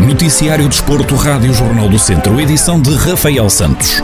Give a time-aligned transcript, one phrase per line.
[0.00, 4.02] Noticiário Desporto, Rádio Jornal do Centro, edição de Rafael Santos.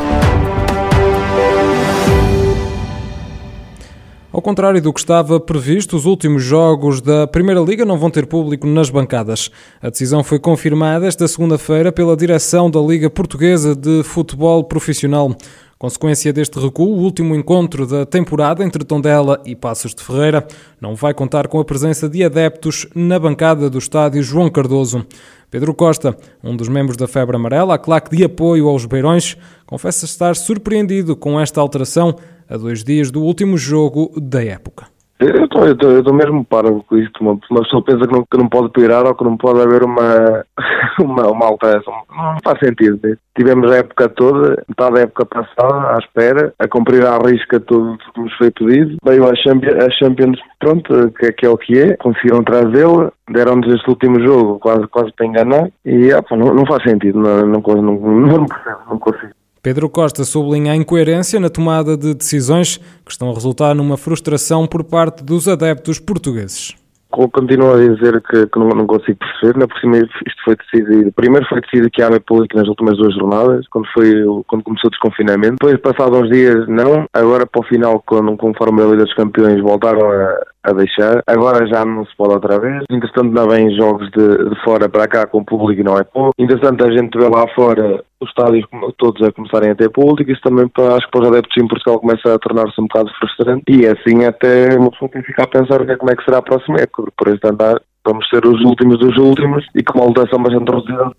[4.32, 8.26] Ao contrário do que estava previsto, os últimos jogos da Primeira Liga não vão ter
[8.26, 9.50] público nas bancadas.
[9.80, 15.36] A decisão foi confirmada esta segunda-feira pela direção da Liga Portuguesa de Futebol Profissional.
[15.82, 20.46] Consequência deste recuo, o último encontro da temporada entre Tondela e Passos de Ferreira
[20.80, 25.04] não vai contar com a presença de adeptos na bancada do estádio João Cardoso.
[25.50, 29.36] Pedro Costa, um dos membros da Febre Amarela, a claque de apoio aos Beirões,
[29.66, 32.14] confessa estar surpreendido com esta alteração
[32.48, 34.86] a dois dias do último jogo da época.
[35.18, 37.20] Eu estou, mesmo parvo com isto.
[37.20, 40.44] Uma pessoa pensa que não, que não pode pirar ou que não pode haver uma,
[41.00, 41.94] uma, uma alteração.
[42.10, 42.98] Não faz sentido.
[43.02, 43.16] Né?
[43.36, 47.92] Tivemos a época toda, metade da época passada, à espera, a cumprir à risca tudo
[47.92, 48.96] o que nos foi pedido.
[49.04, 51.96] Veio a Champions, a Champions pronto, que, que é o que é.
[51.96, 55.70] Conseguiram trazê-la, deram-nos este último jogo quase, quase para enganar.
[55.84, 57.18] E opa, não, não faz sentido.
[57.18, 58.46] Não, não, não, não,
[58.90, 59.32] não consigo.
[59.62, 64.66] Pedro Costa sublinha a incoerência na tomada de decisões que estão a resultar numa frustração
[64.66, 66.74] por parte dos adeptos portugueses.
[67.12, 71.12] Continuo a dizer que, que não, não, consigo perceber, na por cima isto foi decidido,
[71.12, 74.88] primeiro foi decidido que há área pública nas últimas duas jornadas, quando, foi, quando começou
[74.88, 79.04] o desconfinamento, depois passados uns dias não, agora para o final, quando, conforme a Liga
[79.04, 81.22] dos Campeões voltaram a, a deixar.
[81.26, 82.84] Agora já não se pode outra vez.
[82.90, 86.32] Entretanto, não vem jogos de, de fora para cá com público e não é pouco.
[86.38, 88.66] Entretanto, a gente vê lá fora os estádios
[88.98, 90.30] todos a começarem a ter público.
[90.30, 93.10] Isso também, para, acho que para os adeptos em Portugal, começa a tornar-se um bocado
[93.18, 93.64] frustrante.
[93.68, 96.24] E assim, até uma pessoa tem que ficar a pensar o é, como é que
[96.24, 97.10] será a próxima época.
[97.16, 101.12] Por este andar, vamos ser os últimos dos últimos e com uma lotação bastante reduzida.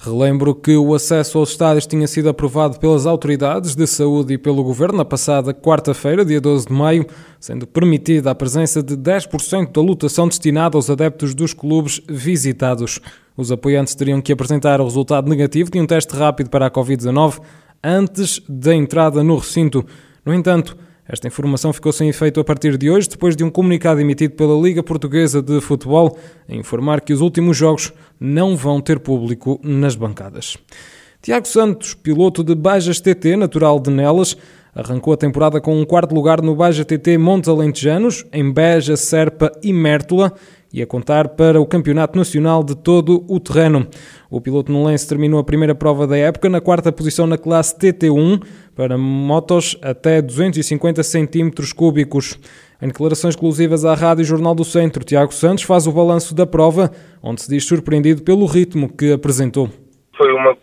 [0.00, 4.62] Relembro que o acesso aos estádios tinha sido aprovado pelas autoridades de saúde e pelo
[4.62, 7.04] governo na passada quarta-feira, dia 12 de maio,
[7.40, 13.00] sendo permitida a presença de 10% da lotação destinada aos adeptos dos clubes visitados.
[13.36, 17.40] Os apoiantes teriam que apresentar o resultado negativo de um teste rápido para a Covid-19
[17.82, 19.84] antes da entrada no recinto.
[20.24, 20.76] No entanto,
[21.08, 24.60] esta informação ficou sem efeito a partir de hoje, depois de um comunicado emitido pela
[24.60, 29.96] Liga Portuguesa de Futebol a informar que os últimos jogos não vão ter público nas
[29.96, 30.58] bancadas.
[31.22, 34.36] Tiago Santos, piloto de Bajas TT, natural de Nelas,
[34.78, 39.50] arrancou a temporada com um quarto lugar no Baja TT Montes Alentejanos, em Beja, Serpa
[39.60, 40.32] e Mértola,
[40.72, 43.88] e a contar para o Campeonato Nacional de todo o terreno.
[44.30, 48.40] O piloto nolense terminou a primeira prova da época na quarta posição na classe TT1
[48.76, 52.38] para motos até 250 cm cúbicos.
[52.80, 56.92] Em declarações exclusivas à Rádio Jornal do Centro, Tiago Santos faz o balanço da prova,
[57.20, 59.70] onde se diz surpreendido pelo ritmo que apresentou
[60.18, 60.54] foi uma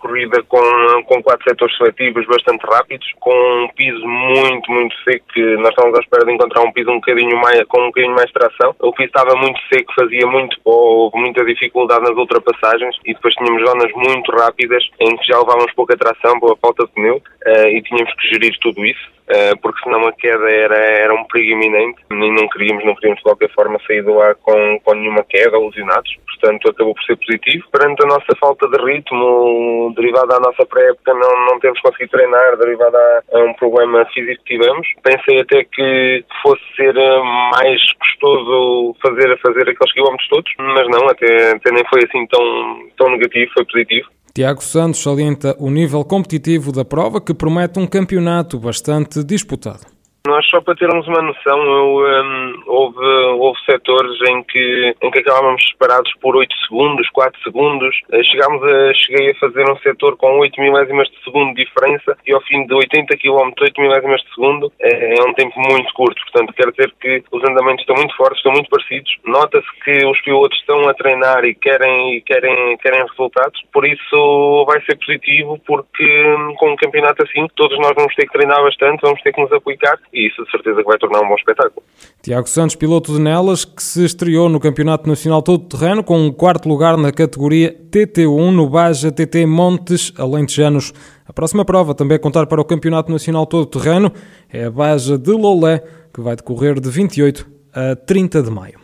[0.48, 5.70] com, com quatro setores seletivos bastante rápidos, com um piso muito, muito seco, que nós
[5.70, 8.76] estávamos à espera de encontrar um piso um bocadinho mais, com um bocadinho mais tração.
[8.80, 13.34] O piso estava muito seco, fazia muito pó, houve muita dificuldade nas ultrapassagens e depois
[13.36, 17.68] tínhamos zonas muito rápidas em que já levávamos pouca tração, boa falta de pneu uh,
[17.68, 19.16] e tínhamos que gerir tudo isso.
[19.26, 23.18] Uh, porque senão a queda era, era um perigo iminente e não queríamos, não queríamos
[23.18, 26.16] de qualquer forma sair do ar com, com nenhuma queda, alucinados.
[26.28, 27.66] Portanto, acabou por ser positivo.
[27.72, 32.58] Perante a nossa falta de ritmo, derivado à nossa pré-época, não, não temos conseguido treinar,
[32.58, 34.88] derivado a, a, um problema físico que tivemos.
[35.04, 37.22] Pensei até que fosse ser eh,
[37.54, 42.90] mais custoso fazer, fazer aqueles quilómetros todos, mas não, até, até nem foi assim tão,
[42.98, 44.08] tão negativo, foi positivo.
[44.34, 49.95] Tiago Santos salienta o nível competitivo da prova que promete um campeonato bastante disputado.
[50.26, 53.06] Nós, só para termos uma noção, eu, um, houve,
[53.38, 57.96] houve setores em que, em que acabávamos separados por 8 segundos, 4 segundos.
[58.12, 62.18] Eh, chegámos a, cheguei a fazer um setor com 8 milésimas de segundo de diferença
[62.26, 65.94] e ao fim de 80 km, 8 milésimas de segundo é, é um tempo muito
[65.94, 66.20] curto.
[66.24, 69.12] Portanto, quer dizer que os andamentos estão muito fortes, estão muito parecidos.
[69.26, 73.62] Nota-se que os pilotos estão a treinar e querem, querem, querem resultados.
[73.72, 78.26] Por isso vai ser positivo porque hum, com um campeonato assim todos nós vamos ter
[78.26, 81.28] que treinar bastante, vamos ter que nos aplicar e isso de certeza vai tornar um
[81.28, 81.84] bom espetáculo.
[82.22, 86.32] Tiago Santos, piloto de Nelas, que se estreou no Campeonato Nacional Todo Terreno com um
[86.32, 90.94] quarto lugar na categoria TT1 no Baja TT Montes Alentejanos.
[91.28, 94.12] A próxima prova também a contar para o Campeonato Nacional Todo Terreno
[94.52, 95.84] é a Baja de Lolé,
[96.14, 98.80] que vai decorrer de 28 a 30 de maio.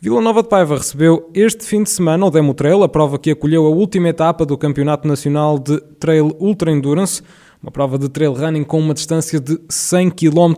[0.00, 3.30] Vila Nova de Paiva recebeu este fim de semana o Demo Trail, a prova que
[3.30, 7.22] acolheu a última etapa do Campeonato Nacional de Trail Ultra Endurance
[7.62, 10.54] uma prova de trail running com uma distância de 100 km.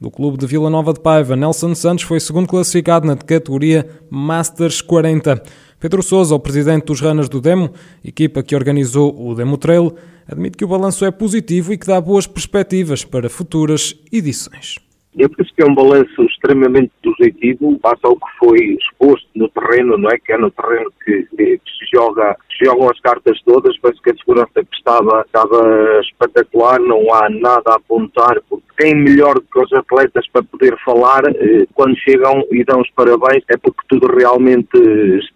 [0.00, 4.80] Do clube de Vila Nova de Paiva, Nelson Santos foi segundo classificado na categoria Masters
[4.80, 5.42] 40.
[5.78, 7.70] Pedro Sousa, o presidente dos Runners do Demo,
[8.02, 9.94] equipa que organizou o Demo Trail,
[10.26, 14.78] admite que o balanço é positivo e que dá boas perspectivas para futuras edições.
[15.16, 19.98] Eu penso que é um balanço extremamente positivo, passa ao que foi exposto no terreno,
[19.98, 20.18] não é?
[20.18, 24.10] Que é no terreno que, que se joga, se jogam as cartas todas, penso que
[24.10, 29.42] a segurança que estava, estava espetacular, não há nada a apontar, porque quem melhor do
[29.42, 33.80] que os atletas para poder falar, eh, quando chegam e dão os parabéns, é porque
[33.88, 34.70] tudo realmente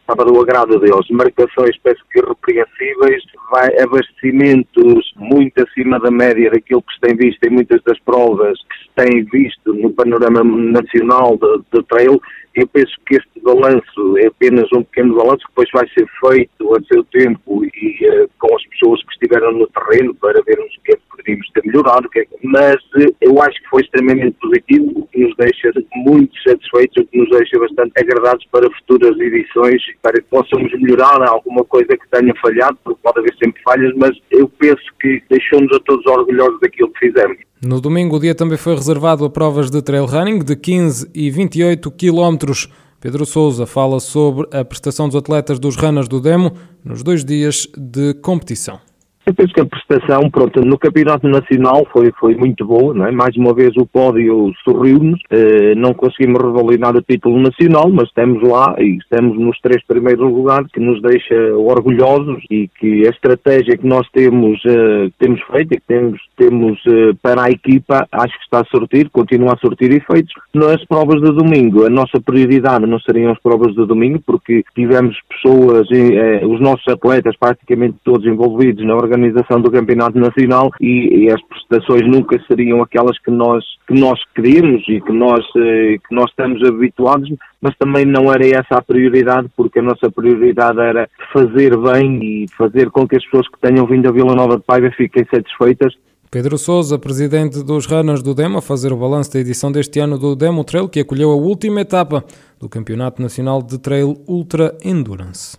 [0.06, 1.10] estava do agrado deles.
[1.10, 7.42] Marcações, penso que repreensíveis, vai, abastecimentos muito acima da média daquilo que se tem visto
[7.44, 11.36] em muitas das provas que se tem visto no panorama nacional
[11.72, 12.20] de trail
[12.56, 16.74] eu penso que este balanço é apenas um pequeno balanço que depois vai ser feito
[16.74, 20.82] a seu tempo e uh, com as pessoas que estiveram no terreno para vermos o
[20.82, 22.08] que é que poderíamos ter melhorado,
[22.44, 27.06] mas uh, eu acho que foi extremamente positivo, o que nos deixa muito satisfeitos, o
[27.06, 32.08] que nos deixa bastante agradados para futuras edições, para que possamos melhorar alguma coisa que
[32.10, 36.60] tenha falhado, porque pode haver sempre falhas, mas eu penso que deixou-nos a todos orgulhosos
[36.60, 37.38] daquilo que fizemos.
[37.64, 41.30] No domingo, o dia também foi reservado a provas de trail running de 15 e
[41.30, 42.68] 28 quilómetros.
[43.00, 46.52] Pedro Souza fala sobre a prestação dos atletas dos runners do Demo
[46.84, 48.80] nos dois dias de competição.
[49.28, 53.10] Eu penso que a prestação, pronto, no Campeonato Nacional foi, foi muito boa, não é?
[53.10, 58.40] Mais uma vez o pódio sorriu-nos, eh, não conseguimos revalidar o título nacional, mas estamos
[58.48, 63.76] lá e estamos nos três primeiros lugares, que nos deixa orgulhosos e que a estratégia
[63.76, 68.38] que nós temos, eh, temos feito e que temos, temos eh, para a equipa, acho
[68.38, 70.32] que está a sortir, continua a sortir efeitos.
[70.54, 75.18] Nas provas de domingo, a nossa prioridade não seriam as provas de domingo, porque tivemos
[75.28, 81.24] pessoas, eh, os nossos atletas praticamente todos envolvidos na organização organização do Campeonato Nacional e,
[81.24, 85.96] e, as prestações nunca seriam aquelas que nós, que nós queríamos e que nós, eh,
[86.06, 87.28] que nós estamos habituados,
[87.60, 92.46] mas também não era essa a prioridade, porque a nossa prioridade era fazer bem e
[92.56, 95.94] fazer com que as pessoas que tenham vindo a Vila Nova de Paiva fiquem satisfeitas
[96.28, 100.18] Pedro Souza, presidente dos Runners do Demo, a fazer o balanço da edição deste ano
[100.18, 102.24] do Demo Trail, que acolheu a última etapa
[102.60, 105.56] do Campeonato Nacional de Trail Ultra Endurance.